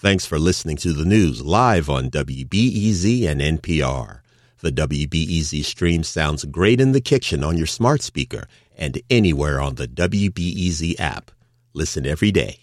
[0.00, 4.20] Thanks for listening to the news live on WBEZ and NPR.
[4.62, 8.46] The WBEZ stream sounds great in the kitchen on your smart speaker
[8.78, 11.30] and anywhere on the WBEZ app.
[11.74, 12.60] Listen every day.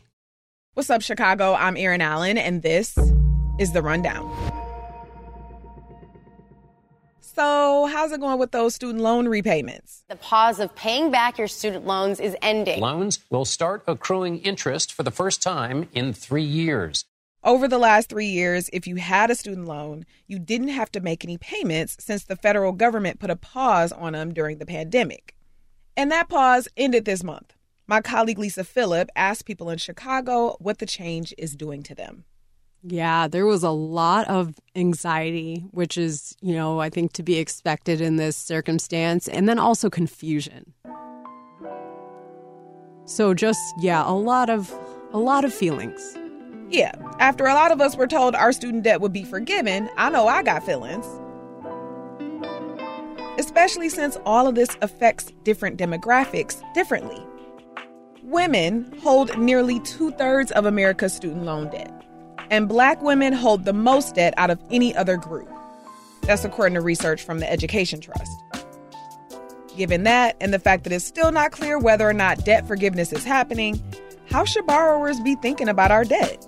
[0.73, 1.53] What's up, Chicago?
[1.53, 2.97] I'm Erin Allen, and this
[3.59, 4.25] is The Rundown.
[7.19, 10.03] So, how's it going with those student loan repayments?
[10.09, 12.79] The pause of paying back your student loans is ending.
[12.81, 17.05] Loans will start accruing interest for the first time in three years.
[17.47, 20.99] Over the last three years, if you had a student loan, you didn't have to
[20.99, 25.33] make any payments since the federal government put a pause on them during the pandemic.
[25.95, 27.53] And that pause ended this month.
[27.87, 32.25] My colleague Lisa Philip asked people in Chicago what the change is doing to them.
[32.83, 37.37] Yeah, there was a lot of anxiety, which is, you know, I think to be
[37.37, 40.73] expected in this circumstance, and then also confusion.
[43.05, 44.69] So just yeah, a lot of
[45.13, 46.17] a lot of feelings.
[46.69, 50.09] Yeah, after a lot of us were told our student debt would be forgiven, I
[50.09, 51.05] know I got feelings.
[53.39, 57.23] Especially since all of this affects different demographics differently.
[58.23, 61.93] Women hold nearly two thirds of America's student loan debt,
[62.49, 65.49] and black women hold the most debt out of any other group.
[66.23, 68.43] That's according to research from the Education Trust.
[69.77, 73.13] Given that, and the fact that it's still not clear whether or not debt forgiveness
[73.13, 73.81] is happening,
[74.29, 76.45] how should borrowers be thinking about our debt?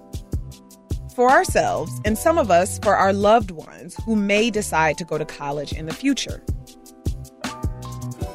[1.20, 5.17] For ourselves, and some of us for our loved ones who may decide to go
[5.17, 6.42] to college in the future.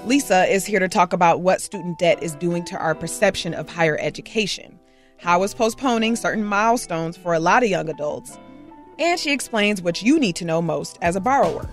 [0.04, 3.70] Lisa is here to talk about what student debt is doing to our perception of
[3.70, 4.78] higher education,
[5.16, 8.38] how it's postponing certain milestones for a lot of young adults,
[8.98, 11.66] and she explains what you need to know most as a borrower.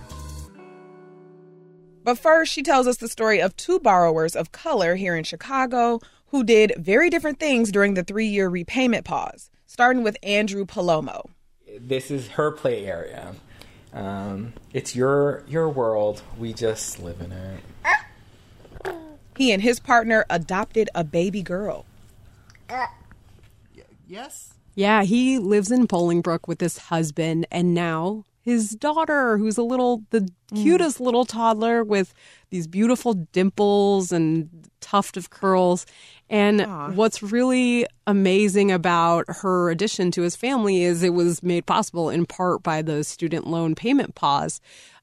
[2.04, 6.00] But first, she tells us the story of two borrowers of color here in Chicago
[6.28, 11.30] who did very different things during the three year repayment pause starting with Andrew Palomo.
[11.80, 13.34] This is her play area.
[13.94, 16.22] Um, it's your your world.
[16.38, 17.60] We just live in it.
[19.38, 21.86] He and his partner adopted a baby girl.
[24.06, 24.52] yes.
[24.74, 30.02] Yeah, he lives in Bolingbrook with his husband and now his daughter, who's a little,
[30.10, 30.62] the mm.
[30.62, 32.12] cutest little toddler with
[32.50, 34.48] these beautiful dimples and
[34.80, 35.86] tuft of curls.
[36.28, 36.94] And Aww.
[36.94, 42.26] what's really amazing about her addition to his family is it was made possible in
[42.26, 44.60] part by the student loan payment pause.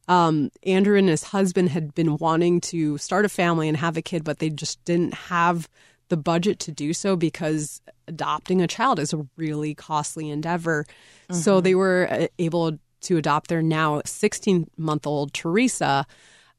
[0.10, 4.02] Um, Andrew and his husband had been wanting to start a family and have a
[4.02, 5.70] kid, but they just didn't have
[6.10, 10.86] the budget to do so because adopting a child is a really costly endeavor.
[11.30, 11.36] Mm-hmm.
[11.36, 16.06] So they were uh, able to adopt their now 16 month old Teresa.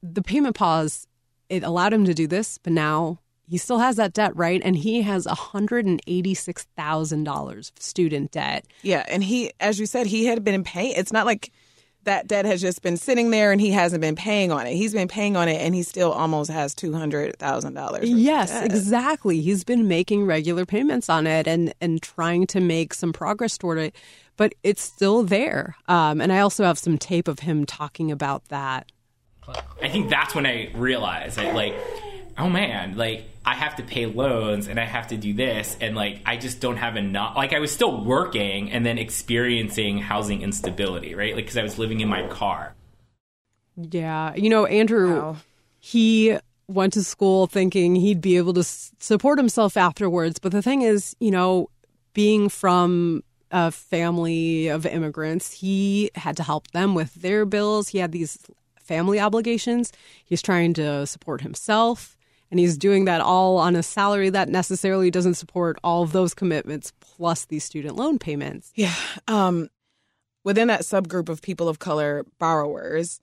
[0.03, 1.07] The payment pause,
[1.49, 3.19] it allowed him to do this, but now
[3.51, 4.63] he still has that debt, right?
[4.65, 8.65] And he has $186,000 of student debt.
[8.83, 9.05] Yeah.
[9.09, 10.95] And he, as you said, he had been paying.
[10.97, 11.51] It's not like
[12.05, 14.75] that debt has just been sitting there and he hasn't been paying on it.
[14.75, 17.99] He's been paying on it and he still almost has $200,000.
[18.03, 19.41] Yes, exactly.
[19.41, 23.79] He's been making regular payments on it and, and trying to make some progress toward
[23.79, 23.95] it,
[24.37, 25.77] but it's still there.
[25.89, 28.91] Um, and I also have some tape of him talking about that.
[29.83, 31.75] I think that's when I realized that, like,
[32.39, 35.97] oh man, like I have to pay loans and I have to do this and
[35.97, 40.43] like I just don't have enough like I was still working and then experiencing housing
[40.43, 41.35] instability, right?
[41.35, 42.75] Like cuz I was living in my car.
[43.77, 45.37] Yeah, you know, Andrew wow.
[45.79, 46.37] he
[46.69, 51.17] went to school thinking he'd be able to support himself afterwards, but the thing is,
[51.19, 51.71] you know,
[52.13, 57.89] being from a family of immigrants, he had to help them with their bills.
[57.89, 58.39] He had these
[58.79, 59.93] family obligations.
[60.25, 62.17] He's trying to support himself
[62.51, 66.35] and he's doing that all on a salary that necessarily doesn't support all of those
[66.35, 68.73] commitments plus these student loan payments.
[68.75, 68.95] Yeah.
[69.29, 69.69] Um,
[70.45, 73.21] within that subgroup of people of color borrowers,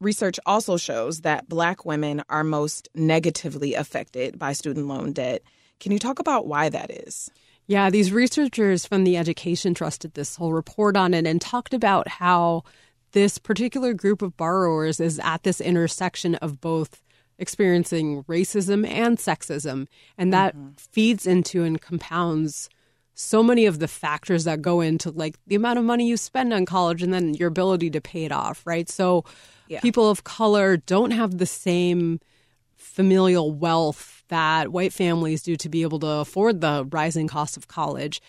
[0.00, 5.42] research also shows that black women are most negatively affected by student loan debt.
[5.78, 7.30] Can you talk about why that is?
[7.66, 11.72] Yeah, these researchers from the Education Trust did this whole report on it and talked
[11.72, 12.64] about how
[13.12, 17.02] this particular group of borrowers is at this intersection of both
[17.40, 19.88] experiencing racism and sexism.
[20.16, 20.68] And that mm-hmm.
[20.76, 22.68] feeds into and compounds
[23.14, 26.52] so many of the factors that go into like the amount of money you spend
[26.52, 28.88] on college and then your ability to pay it off, right?
[28.88, 29.24] So
[29.68, 29.80] yeah.
[29.80, 32.20] people of color don't have the same
[32.76, 37.68] familial wealth that white families do to be able to afford the rising cost of
[37.68, 38.22] college.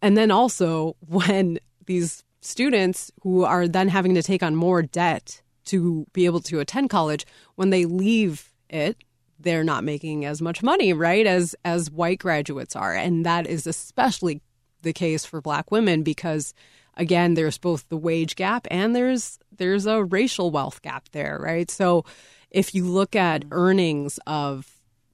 [0.00, 5.42] And then also when these students who are then having to take on more debt
[5.64, 7.24] to be able to attend college
[7.62, 8.96] when they leave it
[9.38, 12.92] they're not making as much money right as as white graduates are.
[12.92, 14.40] And that is especially
[14.82, 16.54] the case for black women because
[16.96, 21.70] again there's both the wage gap and there's there's a racial wealth gap there right?
[21.70, 22.04] So
[22.50, 23.52] if you look at mm-hmm.
[23.52, 24.66] earnings of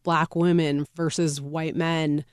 [0.03, 2.25] black women versus white men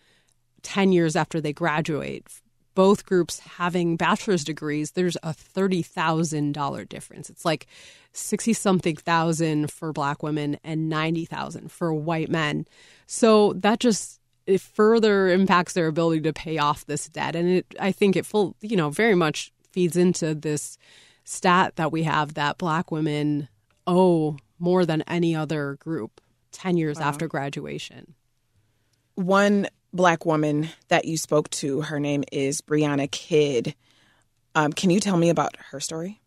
[0.64, 2.26] 10 years after they graduate
[2.76, 7.68] both groups having bachelor's degrees there's a $30,000 difference it's like
[8.14, 12.66] 60 something thousand for black women and 90,000 for white men
[13.08, 17.36] so that just it further impacts their ability to pay off this debt.
[17.36, 20.78] And it, I think it full, you know, very much feeds into this
[21.24, 23.50] stat that we have that black women
[23.88, 26.22] owe more than any other group
[26.52, 27.08] 10 years wow.
[27.08, 28.14] after graduation.
[29.16, 33.76] One black woman that you spoke to, her name is Briana Kidd.
[34.54, 36.22] Um, can you tell me about her story?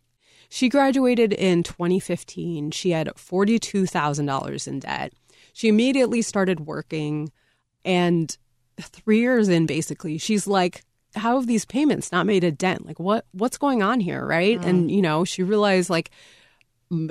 [0.49, 2.71] She graduated in 2015.
[2.71, 5.13] She had $42,000 in debt.
[5.53, 7.31] She immediately started working
[7.85, 8.35] and
[8.81, 10.83] three years in, basically, she's like,
[11.15, 12.85] how have these payments not made a dent?
[12.85, 14.59] Like, what what's going on here, right?
[14.59, 14.65] Mm.
[14.65, 16.11] And you know, she realized like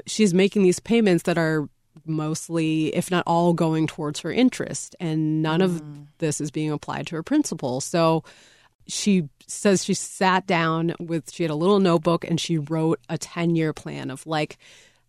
[0.06, 1.68] she's making these payments that are
[2.06, 5.64] mostly, if not all, going towards her interest, and none mm.
[5.64, 5.82] of
[6.18, 7.80] this is being applied to her principal.
[7.80, 8.24] So
[8.86, 13.18] she says she sat down with she had a little notebook and she wrote a
[13.18, 14.58] 10 year plan of like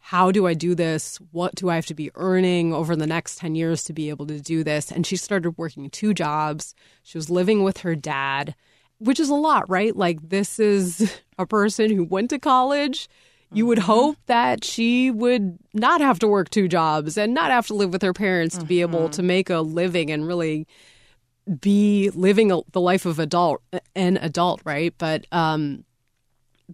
[0.01, 1.19] how do I do this?
[1.31, 4.25] What do I have to be earning over the next 10 years to be able
[4.27, 4.91] to do this?
[4.91, 6.73] And she started working two jobs.
[7.03, 8.55] She was living with her dad,
[8.97, 9.95] which is a lot, right?
[9.95, 13.07] Like, this is a person who went to college.
[13.51, 13.91] You would mm-hmm.
[13.91, 17.91] hope that she would not have to work two jobs and not have to live
[17.91, 19.11] with her parents to be able mm-hmm.
[19.11, 20.67] to make a living and really
[21.59, 23.61] be living a, the life of adult
[23.95, 24.93] an adult, right?
[24.97, 25.83] But um,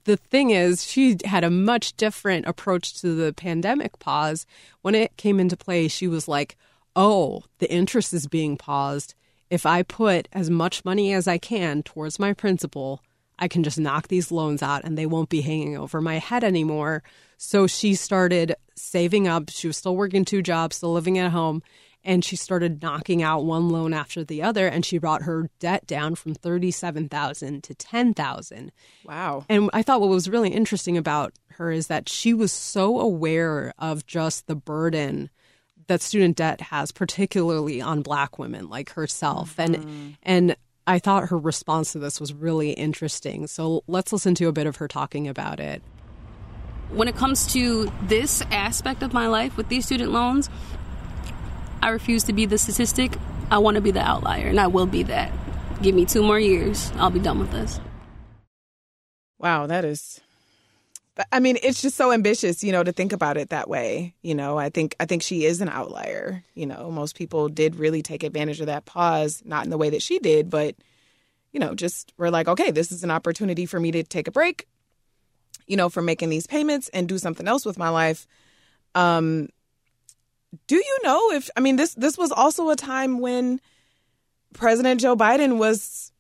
[0.04, 4.46] the thing is, she had a much different approach to the pandemic pause.
[4.82, 6.58] When it came into play, she was like,
[6.96, 9.16] oh, the interest is being paused.
[9.50, 13.02] If I put as much money as I can towards my principal,
[13.40, 16.44] I can just knock these loans out and they won't be hanging over my head
[16.44, 17.04] anymore.
[17.38, 19.50] So she started saving up.
[19.50, 21.62] She was still working two jobs, still living at home
[22.06, 25.86] and she started knocking out one loan after the other and she brought her debt
[25.88, 28.72] down from 37,000 to 10,000.
[29.04, 29.44] Wow.
[29.50, 33.74] And I thought what was really interesting about her is that she was so aware
[33.80, 35.30] of just the burden
[35.88, 39.74] that student debt has particularly on black women like herself mm-hmm.
[39.74, 40.56] and and
[40.88, 43.48] I thought her response to this was really interesting.
[43.48, 45.82] So let's listen to a bit of her talking about it.
[46.90, 50.50] When it comes to this aspect of my life with these student loans,
[51.82, 53.18] I refuse to be the statistic.
[53.50, 55.32] I want to be the outlier, and I will be that.
[55.82, 56.92] Give me two more years.
[56.96, 57.80] I'll be done with this.
[59.40, 60.22] Wow, that is
[61.32, 64.16] I mean, it's just so ambitious, you know, to think about it that way.
[64.22, 66.44] You know, I think I think she is an outlier.
[66.56, 69.90] You know, most people did really take advantage of that pause, not in the way
[69.90, 70.76] that she did, but
[71.54, 74.32] you know, just we're like, okay, this is an opportunity for me to take a
[74.32, 74.68] break,
[75.68, 78.28] you know, from making these payments and do something else with my life.
[78.94, 79.48] Um,
[80.68, 83.62] do you know if I mean this this was also a time when
[84.54, 86.12] President Joe Biden was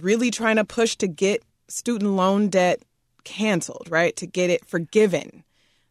[0.00, 2.82] really trying to push to get student loan debt
[3.24, 4.14] canceled, right?
[4.16, 5.44] To get it forgiven.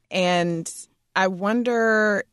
[0.09, 0.71] And
[1.15, 2.23] I wonder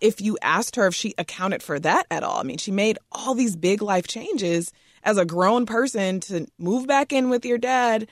[0.00, 2.38] if you asked her if she accounted for that at all.
[2.38, 6.86] I mean, she made all these big life changes as a grown person to move
[6.86, 8.08] back in with your dad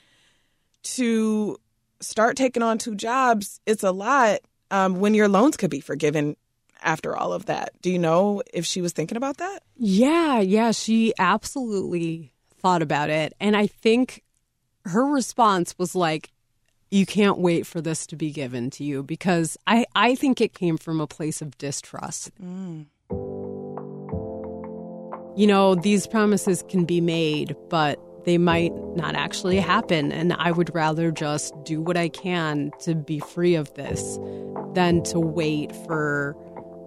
[0.83, 1.59] to
[2.01, 3.61] start taking on two jobs.
[3.67, 6.37] It's a lot um, when your loans could be forgiven
[6.83, 7.73] after all of that.
[7.81, 9.63] Do you know if she was thinking about that?
[9.77, 13.35] Yeah, yeah, she absolutely thought about it.
[13.41, 14.23] And I think
[14.85, 16.31] her response was like,
[16.91, 20.53] you can't wait for this to be given to you because I, I think it
[20.53, 22.31] came from a place of distrust.
[22.39, 22.87] Mm.
[25.35, 30.13] You know, these promises can be made, but they might not actually happen.
[30.13, 34.19] And I would rather just do what I can to be free of this
[34.75, 36.37] than to wait for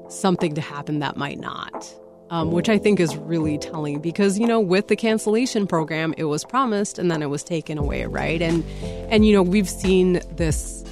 [0.10, 1.96] something to happen that might not.
[2.32, 6.24] Um, which I think is really telling because you know with the cancellation program it
[6.24, 8.42] was promised and then it was taken away right?
[8.42, 8.64] And
[9.12, 10.84] and you know we've seen this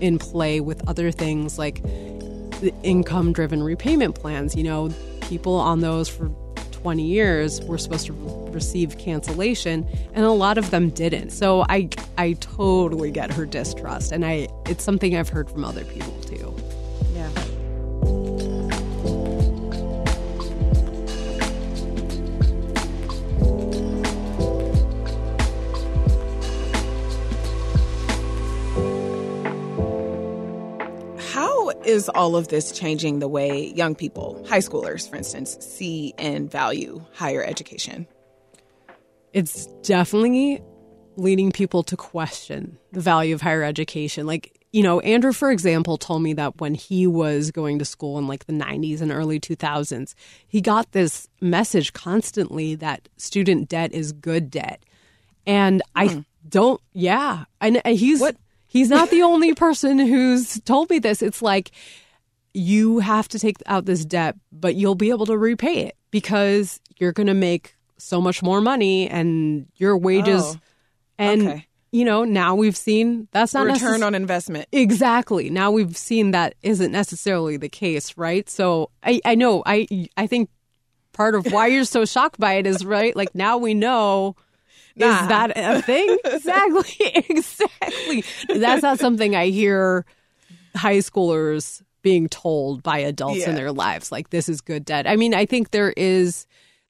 [0.00, 4.56] in play with other things like the income driven repayment plans.
[4.56, 6.28] You know people on those for
[6.72, 8.12] 20 years were supposed to
[8.52, 11.30] receive cancellation and a lot of them didn't.
[11.30, 15.84] So i i totally get her distrust and i it's something i've heard from other
[15.84, 16.49] people too
[31.90, 36.50] is all of this changing the way young people, high schoolers, for instance, see and
[36.50, 38.06] value higher education?
[39.32, 40.62] it's definitely
[41.16, 44.26] leading people to question the value of higher education.
[44.26, 48.18] Like, you know, Andrew, for example, told me that when he was going to school
[48.18, 50.14] in like the 90s and early 2000s,
[50.46, 54.82] he got this message constantly that student debt is good debt.
[55.46, 56.20] And I hmm.
[56.48, 57.44] don't, yeah.
[57.60, 58.36] And uh, he's, What?
[58.70, 61.20] He's not the only person who's told me this.
[61.20, 61.72] It's like,
[62.54, 66.80] you have to take out this debt, but you'll be able to repay it because
[66.98, 70.42] you're going to make so much more money and your wages.
[70.42, 70.60] Oh,
[71.18, 71.66] and, okay.
[71.92, 74.68] you know, now we've seen that's not Return necess- on investment.
[74.72, 75.50] Exactly.
[75.50, 78.48] Now we've seen that isn't necessarily the case, right?
[78.48, 80.48] So I, I know, I, I think
[81.12, 83.14] part of why you're so shocked by it is, right?
[83.14, 84.36] Like now we know.
[85.02, 86.16] Is that a thing?
[86.24, 87.24] exactly.
[87.28, 88.24] Exactly.
[88.48, 90.04] That's not something I hear
[90.76, 94.10] high schoolers being told by adults in their lives.
[94.10, 95.06] Like, this is good debt.
[95.06, 96.46] I mean, I think there is,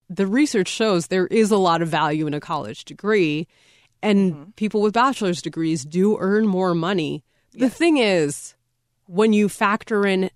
[0.09, 3.47] the research shows there is a lot of value in a college degree,
[4.03, 4.51] and Mm-hmm.
[4.57, 7.23] people with bachelor's degrees do earn more money.
[7.53, 8.55] The thing is,
[9.07, 10.31] when you factor in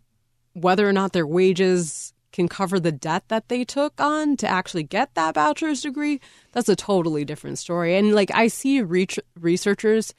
[0.55, 4.83] whether or not their wages can cover the debt that they took on to actually
[4.83, 6.21] get that bachelor's degree,
[6.55, 7.97] that's a totally different story.
[7.97, 9.07] And like I see re-
[9.39, 10.15] researchers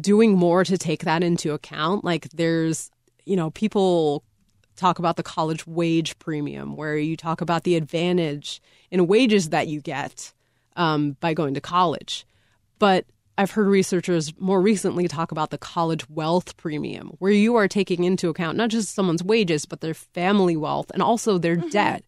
[0.00, 2.04] doing more to take that into account.
[2.04, 2.90] Like there's,
[3.26, 4.22] you know, people
[4.76, 8.62] talk about the college wage premium, where you talk about the advantage
[8.92, 10.32] in wages that you get
[10.76, 12.24] um, by going to college.
[12.78, 13.04] But
[13.36, 18.04] I've heard researchers more recently talk about the college wealth premium, where you are taking
[18.04, 22.04] into account not just someone's wages, but their family wealth and also their debt.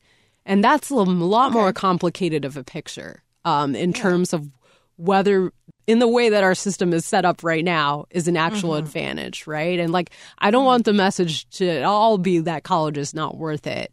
[0.47, 4.49] And that's a lot more complicated of a picture um, in terms of
[4.97, 5.53] whether,
[5.87, 9.47] in the way that our system is set up right now, is an actual advantage,
[9.47, 9.79] right?
[9.79, 13.67] And like, I don't want the message to all be that college is not worth
[13.67, 13.93] it.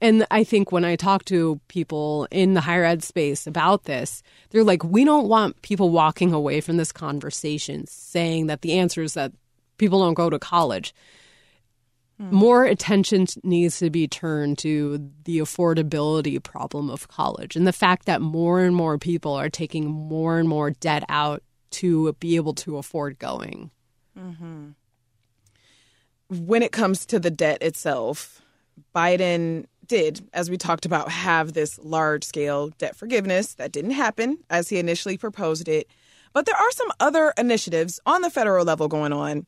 [0.00, 4.22] And I think when I talk to people in the higher ed space about this,
[4.50, 9.02] they're like, we don't want people walking away from this conversation saying that the answer
[9.02, 9.32] is that
[9.76, 10.94] people don't go to college.
[12.18, 12.34] Hmm.
[12.34, 18.06] More attention needs to be turned to the affordability problem of college and the fact
[18.06, 22.54] that more and more people are taking more and more debt out to be able
[22.54, 23.70] to afford going.
[24.18, 24.70] Mm-hmm.
[26.28, 28.42] when it comes to the debt itself,
[28.94, 34.38] Biden did, as we talked about, have this large scale debt forgiveness that didn't happen
[34.50, 35.88] as he initially proposed it.
[36.32, 39.46] But there are some other initiatives on the federal level going on.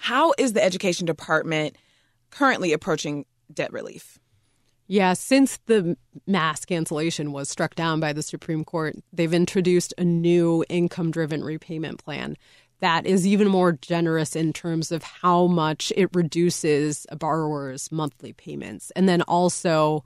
[0.00, 1.76] How is the education department
[2.30, 4.18] currently approaching debt relief?
[4.86, 10.04] Yeah, since the mass cancellation was struck down by the Supreme Court, they've introduced a
[10.04, 12.36] new income driven repayment plan
[12.80, 18.32] that is even more generous in terms of how much it reduces a borrower's monthly
[18.32, 18.90] payments.
[18.96, 20.02] And then also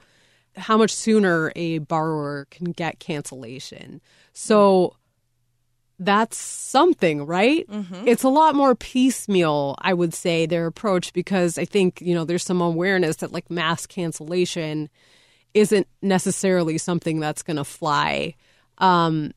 [0.56, 4.00] how much sooner a borrower can get cancellation.
[4.32, 4.96] So
[5.98, 7.66] that's something, right?
[8.06, 12.24] It's a lot more piecemeal, I would say, their approach, because I think, you know,
[12.24, 14.88] there's some awareness that like mass cancellation
[15.54, 18.34] isn't necessarily something that's going to fly.
[18.78, 19.32] Um,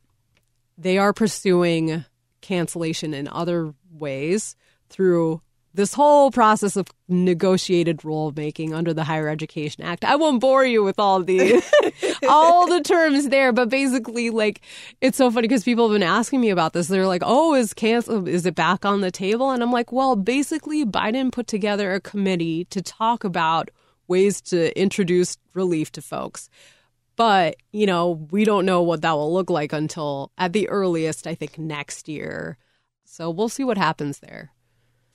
[0.77, 2.05] they are pursuing
[2.41, 4.55] cancellation in other ways
[4.89, 5.41] through
[5.77, 10.03] this whole process of negotiated rulemaking under the Higher Education Act.
[10.03, 11.63] I won't bore you with all the
[12.27, 14.61] all the terms there, but basically, like
[15.01, 16.87] it's so funny because people have been asking me about this.
[16.87, 18.27] They're like, "Oh, is cancel?
[18.27, 22.01] Is it back on the table?" And I'm like, "Well, basically, Biden put together a
[22.01, 23.69] committee to talk about
[24.07, 26.49] ways to introduce relief to folks."
[27.15, 31.25] But, you know, we don't know what that will look like until at the earliest,
[31.25, 32.57] I think next year.
[33.05, 34.51] So we'll see what happens there.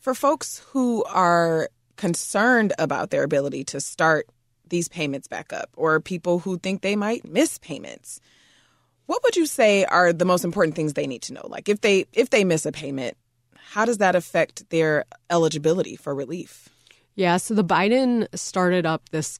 [0.02, 4.28] For folks who are concerned about their ability to start
[4.68, 8.18] these payments back up, or people who think they might miss payments,
[9.06, 11.46] what would you say are the most important things they need to know?
[11.46, 13.16] Like if they if they miss a payment,
[13.54, 16.68] how does that affect their eligibility for relief?
[17.14, 19.38] Yeah, so the Biden started up this,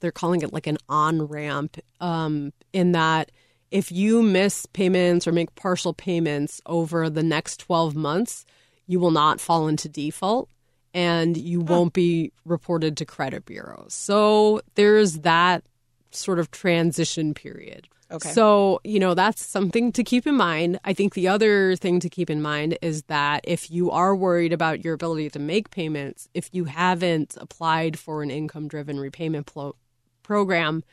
[0.00, 3.32] they're calling it like an on ramp, um, in that
[3.70, 8.44] if you miss payments or make partial payments over the next 12 months,
[8.86, 10.48] you will not fall into default
[10.94, 13.94] and you won't be reported to credit bureaus.
[13.94, 15.64] So there's that
[16.10, 17.88] sort of transition period.
[18.10, 18.28] Okay.
[18.28, 20.78] So, you know, that's something to keep in mind.
[20.84, 24.52] I think the other thing to keep in mind is that if you are worried
[24.52, 29.46] about your ability to make payments, if you haven't applied for an income driven repayment
[29.46, 29.76] plo-
[30.22, 30.84] program,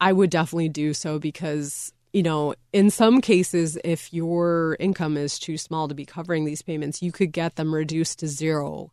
[0.00, 5.38] I would definitely do so because, you know, in some cases, if your income is
[5.38, 8.90] too small to be covering these payments, you could get them reduced to zero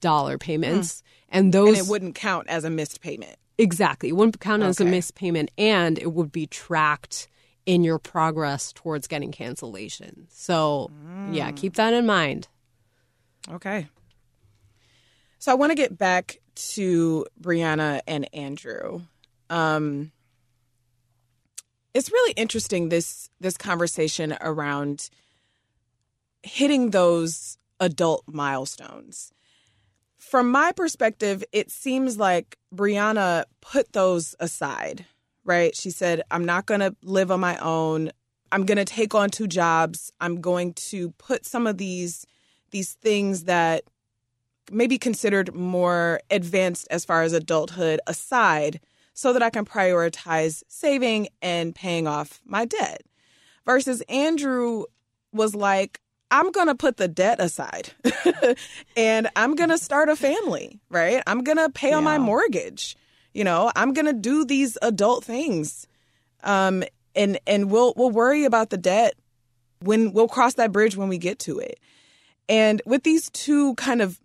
[0.00, 1.02] dollar payments.
[1.28, 3.36] And those And it wouldn't count as a missed payment.
[3.58, 4.10] Exactly.
[4.10, 7.28] It wouldn't count as a missed payment and it would be tracked
[7.64, 10.26] in your progress towards getting cancellation.
[10.30, 10.90] So,
[11.30, 12.48] yeah, keep that in mind.
[13.50, 13.88] Okay.
[15.38, 19.02] So I want to get back to Briana and Andrew.
[19.50, 20.12] Um,
[21.94, 25.10] it's really interesting this this conversation around
[26.42, 29.32] hitting those adult milestones.
[30.18, 35.04] From my perspective, it seems like Briana put those aside,
[35.44, 35.76] right?
[35.76, 38.12] She said, I'm not going to live on my own.
[38.50, 40.12] I'm going to take on two jobs.
[40.20, 42.26] I'm going to put some of these
[42.70, 43.84] these things that
[44.70, 48.80] maybe considered more advanced as far as adulthood aside
[49.14, 53.02] so that I can prioritize saving and paying off my debt.
[53.64, 54.84] Versus Andrew
[55.32, 56.00] was like,
[56.30, 57.92] I'm going to put the debt aside
[58.96, 61.22] and I'm going to start a family, right?
[61.26, 62.96] I'm going to pay on my mortgage.
[63.34, 65.86] You know, I'm going to do these adult things.
[66.42, 66.82] Um
[67.14, 69.14] and and we'll we'll worry about the debt
[69.80, 71.78] when we'll cross that bridge when we get to it.
[72.48, 74.20] And with these two kind of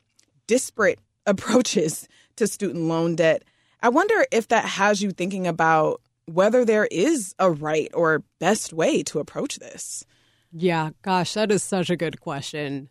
[0.47, 3.43] disparate approaches to student loan debt,
[3.81, 8.73] I wonder if that has you thinking about whether there is a right or best
[8.73, 10.03] way to approach this.
[10.51, 12.89] Yeah, gosh, that is such a good question.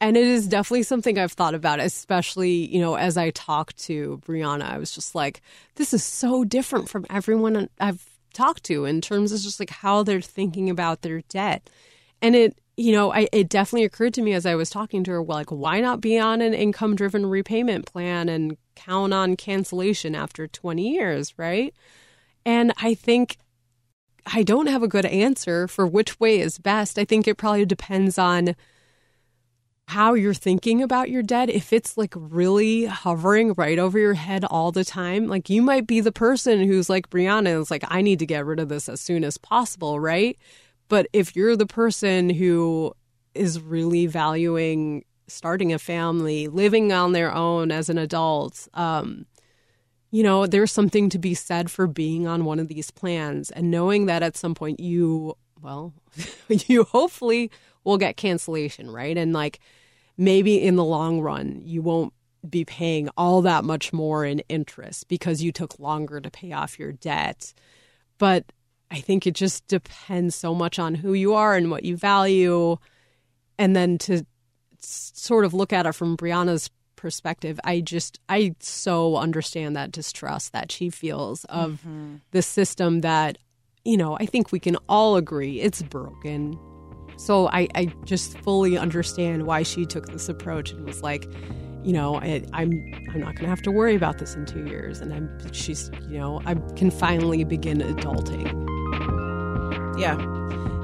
[0.00, 4.20] And it is definitely something I've thought about, especially, you know, as I talked to
[4.24, 5.40] Briana, I was just like,
[5.74, 10.04] this is so different from everyone I've talked to in terms of just like how
[10.04, 11.68] they're thinking about their debt.
[12.22, 15.10] And it, you know, I, it definitely occurred to me as I was talking to
[15.10, 19.34] her, well, like, why not be on an income driven repayment plan and count on
[19.34, 21.74] cancellation after 20 years, right?
[22.46, 23.36] And I think
[24.32, 27.00] I don't have a good answer for which way is best.
[27.00, 28.54] I think it probably depends on
[29.88, 31.50] how you're thinking about your debt.
[31.50, 35.88] If it's like really hovering right over your head all the time, like you might
[35.88, 38.88] be the person who's like Briana is like, I need to get rid of this
[38.88, 40.38] as soon as possible, right?
[40.88, 42.94] But if you're the person who
[43.34, 49.26] is really valuing starting a family, living on their own as an adult, um,
[50.10, 53.70] you know, there's something to be said for being on one of these plans and
[53.70, 55.92] knowing that at some point you, well,
[56.48, 57.50] you hopefully
[57.84, 59.16] will get cancellation, right?
[59.16, 59.60] And like
[60.16, 62.14] maybe in the long run, you won't
[62.48, 66.78] be paying all that much more in interest because you took longer to pay off
[66.78, 67.52] your debt.
[68.16, 68.46] But
[68.90, 72.76] I think it just depends so much on who you are and what you value.
[73.58, 74.24] And then to
[74.80, 80.52] sort of look at it from Briana's perspective, I just, I so understand that distrust
[80.52, 82.16] that she feels of mm-hmm.
[82.30, 83.38] the system that,
[83.84, 86.58] you know, I think we can all agree it's broken.
[87.16, 91.26] So I, I just fully understand why she took this approach and was like,
[91.84, 92.70] you know, I, I'm
[93.10, 95.90] I'm not going to have to worry about this in two years, and I'm she's
[96.08, 98.77] you know I can finally begin adulting.
[99.98, 100.16] Yeah.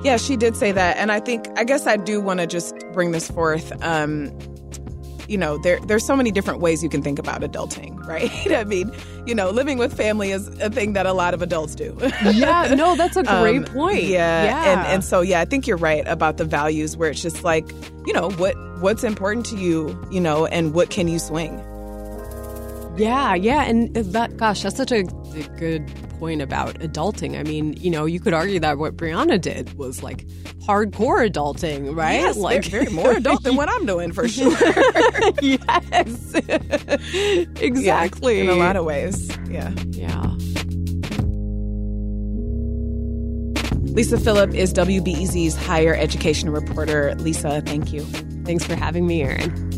[0.03, 0.97] Yeah, she did say that.
[0.97, 3.73] And I think, I guess I do want to just bring this forth.
[3.83, 4.37] Um,
[5.27, 8.31] you know, there there's so many different ways you can think about adulting, right?
[8.53, 8.93] I mean,
[9.25, 11.97] you know, living with family is a thing that a lot of adults do.
[12.35, 14.03] Yeah, no, that's a great Um, point.
[14.03, 17.23] Yeah, yeah, And and so yeah, I think you're right about the values where it's
[17.23, 17.67] just like,
[18.07, 21.59] you know, what what's important to you, you know, and what can you swing.
[22.99, 25.91] Yeah, yeah, and that gosh, that's such a, a good
[26.25, 27.39] point about adulting.
[27.39, 30.27] I mean, you know, you could argue that what Briana did was like
[30.67, 32.15] hardcore adulting, right?
[32.15, 34.51] Yes, like very, very more adult than what I'm doing for sure.
[35.43, 36.35] yes,
[37.61, 38.41] exactly.
[38.41, 39.37] in a lot of ways.
[39.51, 39.75] Yeah.
[39.91, 40.23] yeah.
[43.93, 47.15] Lisa Philip is WBEZ's higher education reporter.
[47.17, 48.01] Lisa, thank you.
[48.47, 49.74] Thanks for having me, Erin.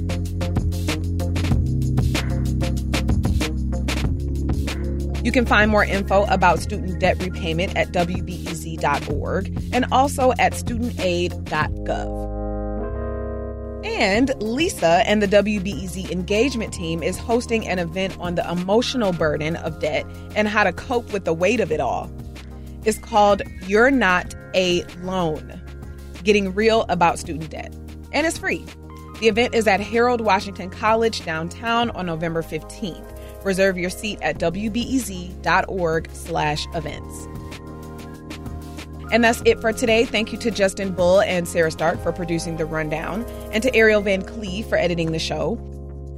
[5.27, 11.45] You can find more info about student debt repayment at WBEZ.org and also at studentaid.gov.
[13.85, 19.57] And Lisa and the WBEZ engagement team is hosting an event on the emotional burden
[19.57, 22.09] of debt and how to cope with the weight of it all.
[22.85, 25.61] It's called You're Not a Loan
[26.23, 27.75] Getting Real About Student Debt.
[28.13, 28.65] And it's free.
[29.19, 33.16] The event is at Harold Washington College downtown on November 15th.
[33.45, 37.29] Reserve your seat at wbez.org slash events.
[39.13, 40.05] And that's it for today.
[40.05, 44.01] Thank you to Justin Bull and Sarah Stark for producing The Rundown, and to Ariel
[44.01, 45.55] Van Cleve for editing the show.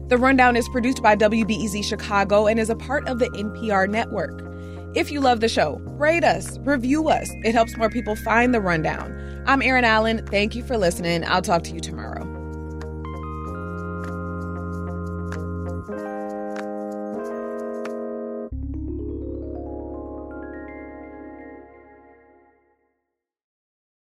[0.09, 4.43] The Rundown is produced by WBEZ Chicago and is a part of the NPR network.
[4.97, 7.31] If you love the show, rate us, review us.
[7.45, 9.43] It helps more people find The Rundown.
[9.47, 10.27] I'm Erin Allen.
[10.27, 11.25] Thank you for listening.
[11.27, 12.18] I'll talk to you tomorrow.